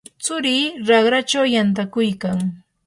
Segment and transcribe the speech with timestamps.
[0.23, 2.39] tsurii raqrachaw yantakuykan.